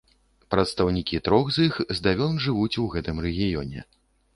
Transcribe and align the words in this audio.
Прадстаўнікі 0.53 1.21
трох 1.29 1.53
з 1.59 1.67
іх 1.69 1.79
здавён 2.01 2.43
жывуць 2.49 2.75
у 2.87 2.91
гэтым 2.97 3.17
рэгіёне. 3.29 3.91